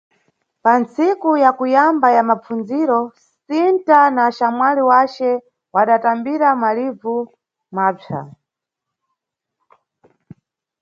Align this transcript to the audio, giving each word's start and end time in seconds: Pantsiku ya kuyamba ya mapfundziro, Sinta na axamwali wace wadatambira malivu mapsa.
Pantsiku 0.63 1.31
ya 1.43 1.51
kuyamba 1.57 2.07
ya 2.17 2.23
mapfundziro, 2.29 2.99
Sinta 3.45 3.99
na 4.13 4.21
axamwali 4.29 4.81
wace 4.89 5.29
wadatambira 5.73 6.47
malivu 6.61 7.15
mapsa. 7.75 8.19